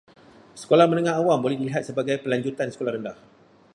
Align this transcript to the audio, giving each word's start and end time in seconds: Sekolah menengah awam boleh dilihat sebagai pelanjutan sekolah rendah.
Sekolah 0.61 0.87
menengah 0.91 1.13
awam 1.21 1.37
boleh 1.45 1.57
dilihat 1.61 1.83
sebagai 1.85 2.15
pelanjutan 2.25 2.67
sekolah 2.73 2.91
rendah. 2.97 3.17